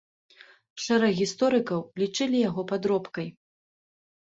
Шэраг 0.85 1.13
гісторыкаў 1.19 1.79
лічылі 2.05 2.43
яго 2.49 2.61
падробкай. 2.75 3.31